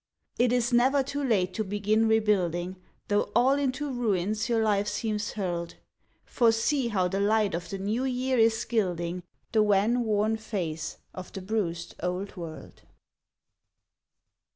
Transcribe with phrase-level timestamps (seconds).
[0.39, 5.33] It is never too late to begin rebuilding, Though all into ruins your life seems
[5.33, 5.75] hurled,
[6.25, 10.97] For see how the light of the New Year is gilding The wan, worn face
[11.13, 12.81] of the bruised old world.